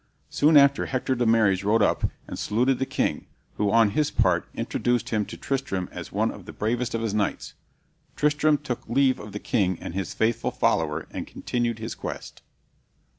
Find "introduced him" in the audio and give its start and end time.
4.55-5.25